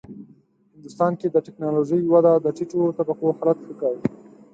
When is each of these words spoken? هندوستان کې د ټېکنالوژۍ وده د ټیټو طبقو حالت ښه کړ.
هندوستان 0.73 1.11
کې 1.19 1.27
د 1.29 1.35
ټېکنالوژۍ 1.45 2.01
وده 2.13 2.33
د 2.39 2.47
ټیټو 2.57 2.81
طبقو 2.97 3.25
حالت 3.37 3.57
ښه 3.65 3.73
کړ. 3.79 3.93